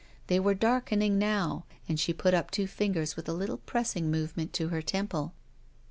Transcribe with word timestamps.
They 0.25 0.39
were 0.39 0.55
darkening 0.55 1.19
now 1.19 1.65
and 1.87 1.99
she 1.99 2.11
put 2.11 2.33
up 2.33 2.49
two 2.49 2.65
fingers 2.65 3.15
with 3.15 3.29
a 3.29 3.33
little 3.33 3.57
pressing 3.59 4.09
move 4.09 4.35
ment 4.35 4.51
to 4.53 4.69
her 4.69 4.81
temple. 4.81 5.35